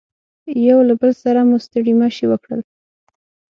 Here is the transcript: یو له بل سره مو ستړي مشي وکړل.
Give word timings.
یو 0.67 0.79
له 0.87 0.93
بل 0.99 1.11
سره 1.23 1.39
مو 1.47 1.57
ستړي 1.65 1.93
مشي 2.01 2.25
وکړل. 2.29 2.61